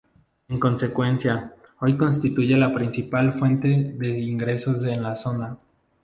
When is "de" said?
3.95-4.17